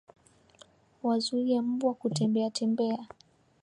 [1.05, 3.03] Wazuie mbwa kutembeatembea